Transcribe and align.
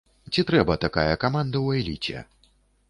Ці 0.31 0.41
трэба 0.51 0.77
такая 0.85 1.13
каманда 1.27 1.57
ў 1.67 1.85
эліце? 1.85 2.19